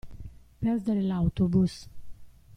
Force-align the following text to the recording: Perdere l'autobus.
Perdere 0.61 1.03
l'autobus. 1.11 1.79